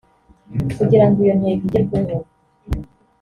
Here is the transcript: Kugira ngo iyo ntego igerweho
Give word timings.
Kugira 0.77 1.05
ngo 1.07 1.17
iyo 1.25 1.33
ntego 1.39 1.61
igerweho 1.67 2.15